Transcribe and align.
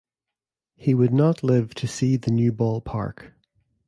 He 0.77 0.95
would 0.95 1.13
not 1.13 1.43
live 1.43 1.75
to 1.75 1.85
see 1.87 2.17
the 2.17 2.31
new 2.31 2.51
ballpark. 2.51 3.33